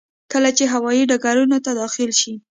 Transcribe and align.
کله 0.31 0.49
چې 0.57 0.63
هوايي 0.73 1.03
ډګرونو 1.09 1.57
ته 1.65 1.71
داخل 1.81 2.11
شي. 2.19 2.33